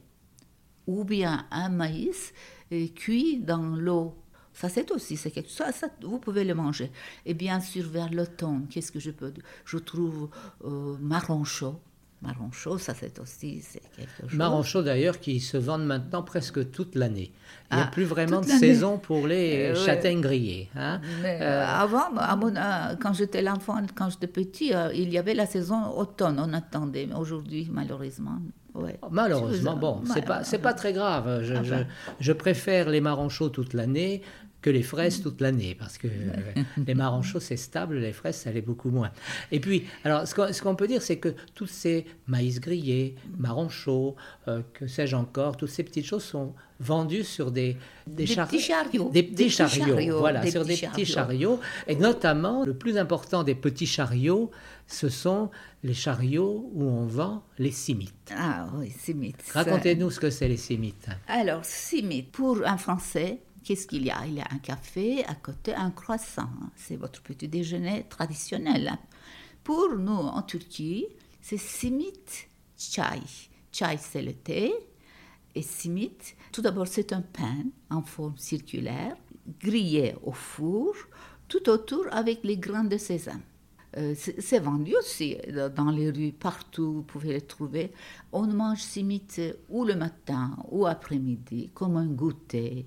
ou 0.87 1.03
bien 1.03 1.47
un 1.51 1.69
maïs 1.69 2.33
euh, 2.71 2.87
cuit 2.95 3.41
dans 3.41 3.75
l'eau. 3.75 4.15
Ça, 4.53 4.69
c'est 4.69 4.89
aussi, 4.93 5.17
c'est 5.17 5.33
quelque 5.33 5.51
chose, 5.51 5.75
ça, 5.75 5.89
vous 6.01 6.21
pouvez 6.21 6.45
le 6.45 6.55
manger. 6.55 6.93
Et 7.27 7.35
bien 7.35 7.59
sûr, 7.59 7.89
vers 7.89 8.09
l'automne, 8.13 8.69
qu'est-ce 8.71 8.93
que 8.93 9.01
je 9.01 9.11
peux 9.11 9.35
Je 9.65 9.79
trouve 9.79 10.31
euh, 10.65 10.97
marron 11.01 11.43
chaud. 11.43 11.81
Marron 12.23 12.53
chaud, 12.53 12.79
ça, 12.79 12.95
c'est 12.95 13.19
aussi, 13.19 13.63
quelque 13.97 14.29
chose. 14.31 14.39
Marron 14.39 14.63
chaud 14.63 14.83
d'ailleurs 14.83 15.19
qui 15.19 15.41
se 15.41 15.57
vendent 15.57 15.85
maintenant 15.87 16.23
presque 16.23 16.71
toute 16.71 16.95
l'année. 16.95 17.33
Il 17.73 17.77
n'y 17.77 17.83
a 17.83 17.87
Ah, 17.87 17.91
plus 17.91 18.05
vraiment 18.05 18.41
de 18.41 18.47
saison 18.47 18.99
pour 18.99 19.27
les 19.27 19.71
Euh, 19.71 19.75
châtaignes 19.75 20.21
grillées. 20.21 20.69
hein. 20.77 21.01
Mais 21.23 21.39
Euh, 21.41 21.45
euh, 21.45 21.67
avant, 21.67 22.15
à 22.19 22.37
mon- 22.37 22.55
quand 23.01 23.13
j'étais 23.13 23.43
l'enfant, 23.43 23.79
quand 23.97 24.09
j'étais 24.11 24.29
petit, 24.29 24.73
euh, 24.73 24.93
il 24.95 25.11
y 25.13 25.19
avait 25.19 25.35
la 25.35 25.47
saison 25.47 25.91
automne, 25.97 26.39
on 26.39 26.53
attendait. 26.53 27.09
Aujourd'hui, 27.19 27.69
malheureusement, 27.73 28.39
ouais. 28.75 29.01
Malheureusement, 29.11 29.77
bon, 29.77 30.03
c'est 30.13 30.25
pas, 30.25 30.45
c'est 30.45 30.59
pas 30.59 30.75
très 30.75 30.93
grave. 30.93 31.41
Je, 31.43 31.55
je- 31.55 31.75
Enfin. 31.75 31.85
je 32.21 32.33
préfère 32.33 32.89
les 32.89 33.01
marrons 33.01 33.31
chauds 33.31 33.49
toute 33.49 33.75
l'année 33.75 34.23
que 34.63 34.71
les 34.71 34.83
fraises 34.83 35.21
toute 35.23 35.41
l'année, 35.41 35.75
parce 35.79 35.99
que 35.99 36.07
euh, 36.07 36.63
les 36.87 36.95
marrons 36.95 37.23
chauds, 37.23 37.41
c'est 37.41 37.57
stable, 37.57 37.99
les 37.99 38.13
fraises, 38.13 38.37
ça 38.37 38.53
l'est 38.53 38.61
beaucoup 38.63 38.91
moins. 38.91 39.11
Et 39.51 39.59
puis, 39.61 39.85
alors, 40.05 40.27
ce 40.27 40.35
qu'on, 40.35 40.53
ce 40.53 40.63
qu'on 40.63 40.77
peut 40.77 40.87
dire, 40.87 41.03
c'est 41.03 41.19
que 41.19 41.35
tous 41.55 41.67
ces 41.67 42.07
maïs 42.29 42.61
grillés, 42.61 43.17
marrons 43.39 43.69
chauds, 43.69 44.15
euh, 44.49 44.63
que 44.73 44.87
sais-je 44.87 45.17
encore, 45.17 45.57
toutes 45.57 45.69
ces 45.71 45.83
petites 45.83 46.07
choses 46.07 46.23
sont 46.25 46.55
vendues 46.79 47.25
sur 47.25 47.51
des, 47.51 47.77
Des 48.07 48.27
char- 48.27 48.47
petits 48.49 48.61
chariots. 48.61 49.11
Des 49.13 49.23
petits 49.25 49.35
Des 49.35 49.49
chariots, 49.51 49.85
chariots, 49.95 50.19
voilà, 50.19 50.41
des 50.41 50.51
sur 50.51 50.65
des 50.65 50.75
petits 50.75 50.87
petits 50.87 51.07
chariots. 51.07 51.59
chariots. 51.59 51.61
Et 51.89 51.97
notamment, 51.97 52.65
le 52.65 52.75
plus 52.75 52.99
important 52.99 53.43
des 53.45 53.55
petits 53.55 53.87
chariots, 53.87 54.51
ce 54.87 55.09
sont 55.09 55.51
les 55.85 55.95
chariots 55.95 56.71
où 56.75 56.85
on 56.85 57.07
vend 57.07 57.43
les 57.59 57.71
simites. 57.73 58.33
Ah 58.37 58.69
oui, 58.77 58.91
simit. 58.91 59.35
Racontez-nous 59.53 60.11
ce 60.11 60.21
que 60.21 60.31
c'est 60.31 60.49
les 60.49 60.57
simites. 60.57 61.07
Alors, 61.29 61.65
simit, 61.65 62.23
pour 62.23 62.59
un 62.67 62.77
Français, 62.77 63.39
qu'est-ce 63.65 63.87
qu'il 63.87 64.05
y 64.05 64.11
a? 64.11 64.27
Il 64.27 64.35
y 64.35 64.41
a 64.41 64.49
un 64.51 64.59
café, 64.59 65.25
à 65.27 65.35
côté 65.35 65.75
un 65.75 65.91
croissant. 65.91 66.51
C'est 66.77 66.97
votre 66.97 67.23
petit 67.23 67.49
déjeuner 67.49 68.05
traditionnel. 68.09 68.89
hein. 68.89 68.99
Pour 69.65 69.91
nous, 69.97 70.13
en 70.13 70.43
Turquie, 70.43 71.07
c'est 71.41 71.59
simit 71.59 72.13
chai. 72.77 73.21
Chai, 73.71 73.97
c'est 73.99 74.23
le 74.23 74.33
thé. 74.35 74.73
Et 75.55 75.63
simit, 75.63 76.17
tout 76.51 76.63
d'abord, 76.63 76.87
c'est 76.87 77.13
un 77.13 77.21
pain 77.21 77.65
en 77.91 78.03
forme 78.03 78.39
circulaire, 78.39 79.17
grillé 79.61 80.15
au 80.23 80.33
four, 80.33 80.95
tout 81.47 81.69
autour 81.69 82.07
avec 82.11 82.43
les 82.43 82.57
grains 82.57 82.85
de 82.85 82.97
sésame. 82.97 83.43
Euh, 83.99 84.15
c'est 84.17 84.61
vendu 84.61 84.95
aussi 84.97 85.37
dans 85.77 85.91
les 85.91 86.11
rues, 86.11 86.33
partout, 86.33 86.95
vous 86.95 87.03
pouvez 87.03 87.35
les 87.35 87.43
trouver. 87.43 87.93
On 88.33 88.47
mange 88.47 88.81
simite 88.81 89.43
ou 89.69 89.85
le 89.85 89.95
matin 89.95 90.57
ou 90.71 90.87
après-midi, 90.87 91.71
comme 91.75 91.99
un 91.99 92.07
goûter. 92.07 92.87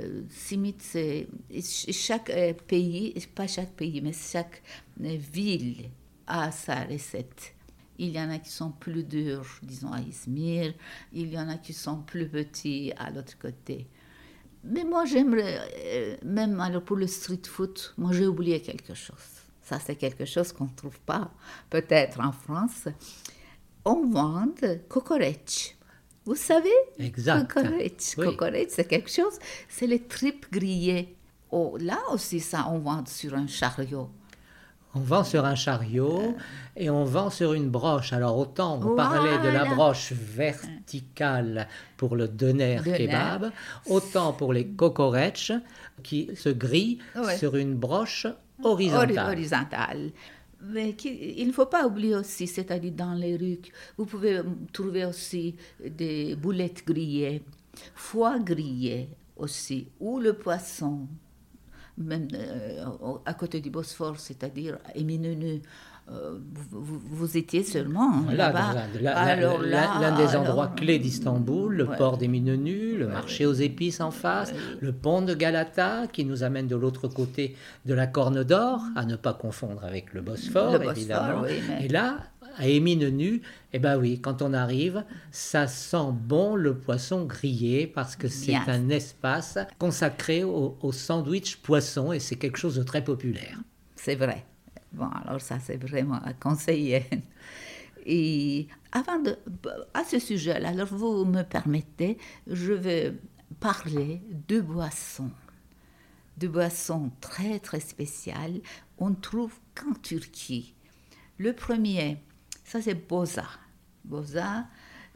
Euh, 0.00 0.22
simite, 0.28 0.96
chaque 1.90 2.30
euh, 2.30 2.52
pays, 2.66 3.14
pas 3.34 3.46
chaque 3.46 3.72
pays, 3.72 4.00
mais 4.00 4.12
chaque 4.12 4.62
ville 4.98 5.88
a 6.26 6.50
sa 6.50 6.84
recette. 6.84 7.54
Il 7.98 8.10
y 8.10 8.20
en 8.20 8.30
a 8.30 8.38
qui 8.38 8.50
sont 8.50 8.72
plus 8.72 9.04
durs, 9.04 9.46
disons 9.62 9.92
à 9.92 10.00
Izmir, 10.00 10.74
il 11.12 11.32
y 11.32 11.38
en 11.38 11.48
a 11.48 11.56
qui 11.56 11.72
sont 11.72 12.02
plus 12.02 12.28
petits 12.28 12.92
à 12.98 13.10
l'autre 13.10 13.38
côté. 13.38 13.86
Mais 14.64 14.84
moi, 14.84 15.06
j'aimerais, 15.06 16.18
même 16.22 16.60
alors 16.60 16.82
pour 16.82 16.96
le 16.96 17.06
street 17.06 17.46
food, 17.46 17.78
moi 17.96 18.12
j'ai 18.12 18.26
oublié 18.26 18.60
quelque 18.60 18.94
chose 18.94 19.36
ça 19.66 19.80
c'est 19.80 19.96
quelque 19.96 20.24
chose 20.24 20.52
qu'on 20.52 20.64
ne 20.64 20.76
trouve 20.76 20.98
pas 21.00 21.30
peut-être 21.70 22.20
en 22.20 22.32
France, 22.32 22.88
on 23.84 24.06
vend 24.06 24.54
cocorech. 24.88 25.75
Vous 26.26 26.34
savez 26.34 26.74
Exact. 26.98 27.52
Cocorech, 28.16 28.66
c'est 28.68 28.88
quelque 28.88 29.10
chose, 29.10 29.38
c'est 29.68 29.86
les 29.86 30.00
tripes 30.00 30.46
grillées. 30.52 31.14
Oh, 31.52 31.76
là 31.80 31.98
aussi, 32.12 32.40
ça, 32.40 32.66
on 32.68 32.80
vend 32.80 33.06
sur 33.06 33.34
un 33.34 33.46
chariot. 33.46 34.10
On 34.96 35.00
vend 35.00 35.24
sur 35.24 35.44
un 35.44 35.54
chariot 35.54 36.34
et 36.74 36.88
on 36.90 37.04
vend 37.04 37.30
sur 37.30 37.52
une 37.52 37.68
broche. 37.68 38.12
Alors 38.14 38.38
autant 38.38 38.80
on 38.82 38.96
parlait 38.96 39.38
de 39.44 39.48
la 39.48 39.66
broche 39.66 40.12
verticale 40.12 41.68
pour 41.98 42.16
le 42.16 42.28
doner, 42.28 42.78
kebab, 42.82 43.52
autant 43.90 44.32
pour 44.32 44.54
les 44.54 44.66
cocorech 44.66 45.52
qui 46.02 46.30
se 46.34 46.48
grillent 46.48 46.98
sur 47.36 47.56
une 47.56 47.74
broche 47.74 48.26
horizontale. 48.64 50.12
Mais 50.62 50.90
il 51.04 51.46
ne 51.46 51.52
faut 51.52 51.66
pas 51.66 51.86
oublier 51.86 52.16
aussi, 52.16 52.46
c'est-à-dire 52.46 52.92
dans 52.92 53.14
les 53.14 53.36
rues, 53.36 53.60
vous 53.98 54.06
pouvez 54.06 54.40
trouver 54.72 55.04
aussi 55.04 55.54
des 55.84 56.34
boulettes 56.34 56.82
grillées, 56.86 57.42
foie 57.94 58.38
grillé 58.38 59.08
aussi, 59.36 59.88
ou 60.00 60.18
le 60.18 60.32
poisson, 60.32 61.06
même 61.98 62.28
euh, 62.32 62.84
à 63.24 63.34
côté 63.34 63.60
du 63.60 63.70
Bosphore, 63.70 64.18
c'est-à-dire 64.18 64.78
à 64.86 64.96
Éminenu. 64.96 65.62
Euh, 66.08 66.38
vous, 66.70 67.36
étiez 67.36 67.64
seulement 67.64 68.22
là-bas. 68.30 68.74
L'un 69.00 70.16
des 70.16 70.36
endroits 70.36 70.68
clés 70.68 71.00
d'Istanbul, 71.00 71.74
le 71.74 71.86
port 71.86 72.16
des 72.16 72.28
Minenus, 72.28 72.96
le 72.96 73.08
marché 73.08 73.44
aux 73.44 73.52
épices 73.52 74.00
en 74.00 74.12
face, 74.12 74.52
le 74.80 74.92
pont 74.92 75.22
de 75.22 75.34
Galata 75.34 76.06
qui 76.06 76.24
nous 76.24 76.44
amène 76.44 76.68
de 76.68 76.76
l'autre 76.76 77.08
côté 77.08 77.56
de 77.86 77.94
la 77.94 78.06
Corne 78.06 78.44
d'Or, 78.44 78.82
à 78.94 79.04
ne 79.04 79.16
pas 79.16 79.34
confondre 79.34 79.84
avec 79.84 80.14
le 80.14 80.20
Bosphore, 80.20 80.80
évidemment. 80.80 81.44
Et 81.80 81.88
là, 81.88 82.18
à 82.56 82.68
Éminenu, 82.68 83.42
eh 83.72 83.80
ben 83.80 83.98
oui, 83.98 84.20
quand 84.20 84.42
on 84.42 84.54
arrive, 84.54 85.04
ça 85.32 85.66
sent 85.66 86.12
bon 86.12 86.54
le 86.54 86.78
poisson 86.78 87.24
grillé 87.24 87.88
parce 87.88 88.14
que 88.14 88.28
c'est 88.28 88.54
un 88.54 88.88
espace 88.90 89.58
consacré 89.78 90.44
au, 90.44 90.78
au 90.80 90.92
sandwich 90.92 91.56
poisson 91.56 92.12
et 92.12 92.20
c'est 92.20 92.36
quelque 92.36 92.58
chose 92.58 92.76
de 92.76 92.84
très 92.84 93.02
populaire. 93.02 93.58
C'est 93.96 94.14
vrai. 94.14 94.44
Bon, 94.96 95.08
alors 95.08 95.42
ça, 95.42 95.60
c'est 95.60 95.76
vraiment 95.76 96.20
à 96.24 96.32
conseiller. 96.32 97.04
Et 98.06 98.66
avant 98.92 99.18
de... 99.18 99.36
À 99.92 100.04
ce 100.04 100.18
sujet-là, 100.18 100.70
alors 100.70 100.88
vous 100.88 101.26
me 101.26 101.42
permettez, 101.42 102.16
je 102.46 102.72
vais 102.72 103.14
parler 103.60 104.22
de 104.48 104.60
boissons. 104.60 105.30
De 106.38 106.48
boissons 106.48 107.10
très, 107.20 107.58
très 107.58 107.80
spéciales. 107.80 108.60
On 108.96 109.12
trouve 109.12 109.52
qu'en 109.74 109.92
Turquie. 109.92 110.74
Le 111.36 111.52
premier, 111.52 112.16
ça 112.64 112.80
c'est 112.80 112.94
boza. 112.94 113.46
Boza, 114.04 114.66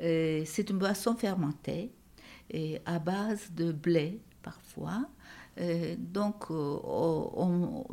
euh, 0.02 0.42
c'est 0.44 0.68
une 0.68 0.78
boisson 0.78 1.16
fermentée 1.16 1.90
et 2.50 2.80
à 2.84 2.98
base 2.98 3.50
de 3.52 3.72
blé 3.72 4.20
parfois 4.42 5.08
euh, 5.58 5.96
donc, 5.98 6.50
euh, 6.50 6.78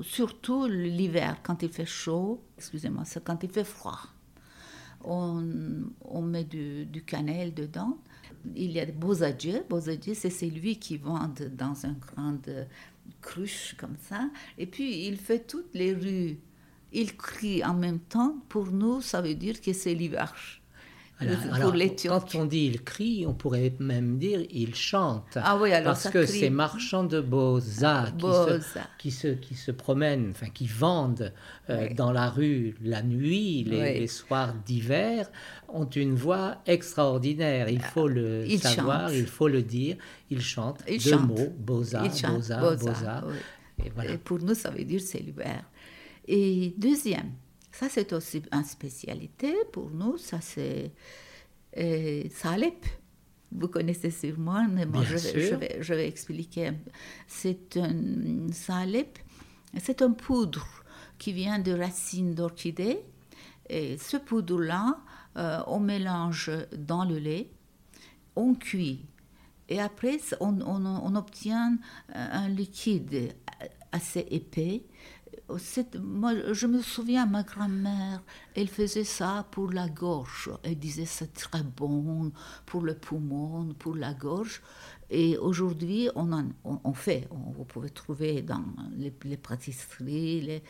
surtout 0.02 0.68
l'hiver, 0.68 1.38
quand 1.44 1.64
il 1.64 1.70
fait 1.70 1.86
chaud, 1.86 2.42
excusez-moi, 2.58 3.04
c'est 3.06 3.24
quand 3.24 3.44
il 3.44 3.50
fait 3.50 3.64
froid, 3.64 4.00
on, 5.04 5.42
met 6.22 6.44
du, 6.44 6.86
du, 6.86 7.04
cannelle 7.04 7.54
dedans. 7.54 7.98
Il 8.56 8.72
y 8.72 8.80
a 8.80 8.86
des 8.86 8.92
beaux 8.92 9.24
adieux. 9.24 9.64
Beaux 9.70 9.90
adieux, 9.90 10.14
c'est 10.14 10.30
celui 10.30 10.78
qui 10.78 10.98
vend 10.98 11.32
dans 11.52 11.86
une 11.86 11.96
grande 12.00 12.68
cruche 13.22 13.76
comme 13.78 13.96
ça. 14.02 14.30
Et 14.58 14.66
puis, 14.66 15.08
il 15.08 15.18
fait 15.18 15.46
toutes 15.46 15.74
les 15.74 15.94
rues. 15.94 16.38
Il 16.92 17.16
crie 17.16 17.64
en 17.64 17.74
même 17.74 18.00
temps. 18.00 18.38
Pour 18.50 18.68
nous, 18.68 19.02
ça 19.02 19.22
veut 19.22 19.36
dire 19.36 19.62
que 19.62 19.74
c'est 19.74 19.94
l'hiver. 19.94 20.34
Alors, 21.20 21.74
quand 22.04 22.36
on 22.36 22.46
dit 22.46 22.66
il 22.66 22.84
crie, 22.84 23.26
on 23.26 23.34
pourrait 23.34 23.74
même 23.80 24.20
dire 24.20 24.42
il 24.52 24.76
chante. 24.76 25.36
Ah 25.36 25.58
oui, 25.60 25.74
alors 25.74 25.94
parce 25.94 26.10
que 26.10 26.26
ces 26.26 26.52
marchands 26.52 27.06
de 27.06 27.26
qui, 28.98 29.12
se, 29.12 29.28
qui, 29.30 29.56
se, 29.56 29.72
promènent, 29.72 30.30
enfin 30.32 30.50
qui 30.54 30.68
vendent 30.68 31.34
euh, 31.70 31.90
dans 31.96 32.12
la 32.12 32.30
rue 32.30 32.76
la 32.84 33.02
nuit, 33.02 33.64
les, 33.64 34.06
soirs 34.08 34.54
d'hiver, 34.66 35.30
ont 35.70 35.90
une 35.90 36.16
voix 36.16 36.58
extraordinaire. 36.68 37.68
Il 37.70 37.82
faut 37.82 38.08
le 38.08 38.48
savoir, 38.58 39.12
il 39.12 39.26
faut 39.26 39.48
le 39.48 39.64
dire. 39.64 39.98
Ils 40.30 40.42
chantent 40.42 40.84
deux 40.86 41.18
mots, 41.18 41.54
Boza, 41.58 42.04
Boza, 42.04 42.76
Boza. 42.76 43.24
Et, 43.84 43.90
voilà. 43.90 44.12
Et 44.12 44.18
pour 44.18 44.40
nous, 44.40 44.54
ça 44.56 44.70
veut 44.70 44.84
dire 44.84 45.02
c'est 45.02 45.20
l'hiver. 45.20 45.64
Et 46.28 46.74
deuxième, 46.78 47.32
ça, 47.80 47.90
c'est 47.90 48.12
aussi 48.12 48.42
une 48.52 48.64
spécialité 48.64 49.54
pour 49.72 49.92
nous. 49.92 50.18
Ça, 50.18 50.42
c'est 50.42 50.92
euh, 51.78 52.24
Salep. 52.32 52.88
Vous 53.52 53.68
connaissez 53.68 54.10
sûrement, 54.10 54.68
mais 54.68 54.88
moi, 54.88 55.04
je, 55.04 55.18
je, 55.18 55.54
vais, 55.54 55.78
je, 55.80 55.94
vais, 55.94 56.08
expliquer. 56.08 56.72
C'est 57.28 57.78
un 57.78 58.52
Salep, 58.52 59.20
c'est 59.80 60.02
un 60.02 60.12
poudre 60.12 60.66
qui 61.20 61.34
vient 61.34 61.60
de 61.60 61.72
racines 61.72 62.34
d'orchidée. 62.34 63.00
Et 63.70 64.00
ce 64.00 64.18
poudre-là, 64.18 64.98
euh, 65.38 65.60
on 65.68 65.80
mélange 65.80 66.50
dans 66.76 67.06
le 67.06 67.20
lait, 67.20 67.52
on 68.36 68.56
cuit. 68.56 69.06
Et 69.70 69.80
après, 69.80 70.18
on, 70.40 70.62
on, 70.62 70.84
on 70.84 71.16
obtient 71.16 71.78
un 72.12 72.50
liquide 72.50 73.36
assez 73.92 74.26
épais 74.32 74.82
moi, 76.02 76.34
je 76.54 76.68
me 76.68 76.82
souviens, 76.82 77.26
ma 77.26 77.44
grand-mère, 77.44 78.22
elle 78.56 78.68
faisait 78.68 79.04
ça 79.04 79.46
pour 79.52 79.72
la 79.72 79.88
gorge. 79.88 80.50
Elle 80.64 80.78
disait 80.78 81.06
c'est 81.06 81.34
très 81.34 81.64
bon 81.64 82.32
pour 82.66 82.82
le 82.82 82.96
poumon, 82.96 83.74
pour 83.80 83.96
la 83.96 84.14
gorge. 84.14 84.62
Et 85.10 85.38
aujourd'hui, 85.38 86.10
on 86.16 86.34
en 86.34 86.46
on, 86.64 86.94
fait. 86.94 87.28
vous 87.32 87.64
pouvez 87.64 87.90
trouver 87.90 88.42
dans 88.42 88.64
les, 88.98 89.14
les 89.24 89.38
pâtisseries, 89.38 90.62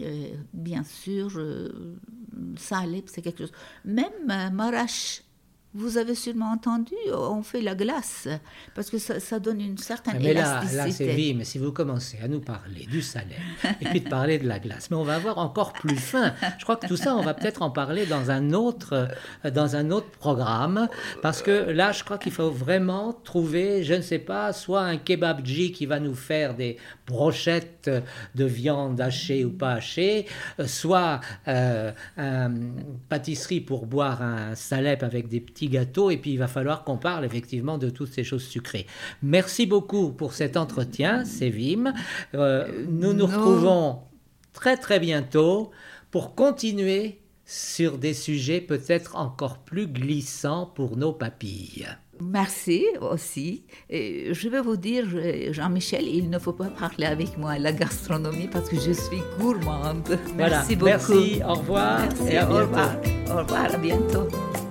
euh, 0.00 0.34
bien 0.52 0.82
sûr, 0.82 1.30
euh, 1.36 1.96
salé, 2.56 3.04
c'est 3.06 3.20
quelque 3.20 3.38
chose. 3.38 3.52
Même 3.84 4.30
euh, 4.30 4.50
vous 5.74 5.98
avez 5.98 6.14
sûrement 6.14 6.52
entendu, 6.52 6.94
on 7.12 7.42
fait 7.42 7.60
la 7.60 7.74
glace, 7.74 8.26
parce 8.74 8.88
que 8.88 8.96
ça, 8.98 9.38
donne 9.38 9.60
une 9.60 9.76
certaine 9.76 10.18
mais 10.18 10.32
là, 10.32 10.62
Là, 10.72 10.90
c'est 10.90 11.14
vie, 11.14 11.34
mais 11.34 11.44
si 11.44 11.58
vous 11.58 11.72
commencez 11.72 12.18
à 12.22 12.28
nous 12.28 12.40
parler 12.40 12.86
du 12.90 13.02
salaire, 13.02 13.38
et 13.80 13.84
puis 13.84 14.00
de 14.00 14.08
parler 14.08 14.38
de 14.38 14.48
la 14.48 14.58
glace, 14.58 14.90
mais 14.90 14.96
on 14.96 15.02
va 15.02 15.16
avoir 15.16 15.36
encore 15.36 15.74
plus 15.74 15.96
fin. 15.96 16.32
Je 16.58 16.64
crois 16.64 16.76
que 16.76 16.86
tout 16.86 16.96
ça, 16.96 17.14
on 17.14 17.22
va 17.22 17.34
peut-être 17.34 17.60
en 17.60 17.70
parler 17.70 18.06
dans 18.06 18.30
un, 18.30 18.54
autre, 18.54 19.08
dans 19.44 19.76
un 19.76 19.90
autre 19.90 20.08
programme, 20.10 20.88
parce 21.20 21.42
que 21.42 21.70
là, 21.70 21.92
je 21.92 22.02
crois 22.02 22.16
qu'il 22.16 22.32
faut 22.32 22.50
vraiment 22.50 23.12
trouver, 23.12 23.84
je 23.84 23.94
ne 23.94 24.02
sais 24.02 24.18
pas, 24.18 24.54
soit 24.54 24.82
un 24.82 24.96
kebabji 24.96 25.72
qui 25.72 25.84
va 25.84 26.00
nous 26.00 26.14
faire 26.14 26.54
des 26.54 26.78
brochettes 27.06 27.90
de 28.34 28.44
viande 28.44 29.00
hachée 29.00 29.44
ou 29.44 29.50
pas 29.50 29.72
hachée, 29.72 30.26
soit 30.66 31.20
euh, 31.46 31.92
une 32.16 32.72
pâtisserie 33.10 33.60
pour 33.60 33.86
boire 33.86 34.22
un 34.22 34.54
salep 34.54 35.02
avec 35.02 35.28
des 35.28 35.40
petits 35.40 35.57
gâteau 35.66 36.10
et 36.10 36.16
puis 36.16 36.32
il 36.32 36.38
va 36.38 36.46
falloir 36.46 36.84
qu'on 36.84 36.96
parle 36.96 37.24
effectivement 37.24 37.78
de 37.78 37.90
toutes 37.90 38.12
ces 38.12 38.22
choses 38.22 38.44
sucrées. 38.44 38.86
Merci 39.22 39.66
beaucoup 39.66 40.12
pour 40.12 40.32
cet 40.32 40.56
entretien, 40.56 41.24
Sévim. 41.24 41.92
Euh, 42.34 42.68
nous 42.88 43.12
nous 43.12 43.26
retrouvons 43.26 44.02
très 44.52 44.76
très 44.76 45.00
bientôt 45.00 45.72
pour 46.10 46.36
continuer 46.36 47.18
sur 47.44 47.98
des 47.98 48.14
sujets 48.14 48.60
peut-être 48.60 49.16
encore 49.16 49.58
plus 49.58 49.86
glissants 49.86 50.66
pour 50.66 50.96
nos 50.96 51.12
papilles. 51.12 51.88
Merci 52.20 52.84
aussi. 53.00 53.64
Et 53.88 54.34
je 54.34 54.48
vais 54.48 54.60
vous 54.60 54.76
dire, 54.76 55.06
Jean-Michel, 55.52 56.06
il 56.06 56.30
ne 56.30 56.38
faut 56.38 56.52
pas 56.52 56.68
parler 56.68 57.06
avec 57.06 57.38
moi 57.38 57.58
la 57.58 57.72
gastronomie 57.72 58.48
parce 58.48 58.68
que 58.68 58.76
je 58.76 58.92
suis 58.92 59.22
gourmande. 59.38 60.18
Merci 60.36 60.76
beaucoup. 60.76 60.88
Merci, 60.88 61.40
au 61.46 61.54
revoir 61.54 62.02
et 62.28 62.36
à 62.36 62.46
bientôt. 62.46 63.32
Au 63.32 63.36
revoir, 63.38 63.74
à 63.74 63.78
bientôt. 63.78 64.67